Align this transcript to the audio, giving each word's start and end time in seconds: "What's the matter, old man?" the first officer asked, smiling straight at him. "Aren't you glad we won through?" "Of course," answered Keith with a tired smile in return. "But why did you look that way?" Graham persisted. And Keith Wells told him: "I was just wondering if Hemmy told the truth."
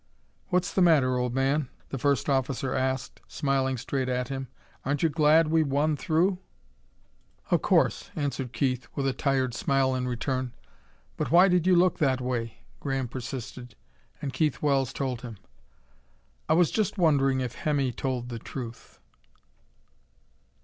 "What's 0.47 0.73
the 0.73 0.81
matter, 0.81 1.15
old 1.19 1.35
man?" 1.35 1.69
the 1.89 1.99
first 1.99 2.27
officer 2.27 2.73
asked, 2.73 3.21
smiling 3.27 3.77
straight 3.77 4.09
at 4.09 4.29
him. 4.29 4.47
"Aren't 4.83 5.03
you 5.03 5.09
glad 5.09 5.49
we 5.49 5.61
won 5.61 5.95
through?" 5.95 6.39
"Of 7.51 7.61
course," 7.61 8.09
answered 8.15 8.51
Keith 8.51 8.87
with 8.95 9.05
a 9.05 9.13
tired 9.13 9.53
smile 9.53 9.93
in 9.93 10.07
return. 10.07 10.53
"But 11.17 11.29
why 11.29 11.47
did 11.49 11.67
you 11.67 11.75
look 11.75 11.99
that 11.99 12.19
way?" 12.19 12.63
Graham 12.79 13.09
persisted. 13.09 13.75
And 14.23 14.33
Keith 14.33 14.59
Wells 14.59 14.91
told 14.91 15.21
him: 15.21 15.37
"I 16.49 16.53
was 16.53 16.71
just 16.71 16.97
wondering 16.97 17.39
if 17.39 17.53
Hemmy 17.53 17.91
told 17.91 18.29
the 18.29 18.39
truth." 18.39 18.97